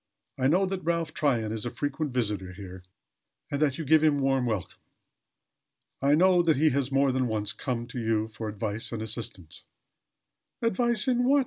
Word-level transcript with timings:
I 0.39 0.47
know 0.47 0.65
that 0.65 0.81
Ralph 0.83 1.13
Tryon 1.13 1.51
is 1.51 1.63
a 1.63 1.69
frequent 1.69 2.11
visitor 2.11 2.53
here 2.53 2.81
and 3.51 3.61
that 3.61 3.77
you 3.77 3.85
give 3.85 4.03
him 4.03 4.17
warm 4.17 4.47
welcome. 4.47 4.79
I 6.01 6.15
know 6.15 6.41
that 6.41 6.55
he 6.57 6.71
has 6.71 6.91
more 6.91 7.11
than 7.11 7.27
once 7.27 7.53
come 7.53 7.85
to 7.85 7.99
you 7.99 8.27
for 8.29 8.49
advice 8.49 8.91
and 8.91 9.03
assistance" 9.03 9.63
"Advice, 10.63 11.07
in 11.07 11.25
what?" 11.25 11.39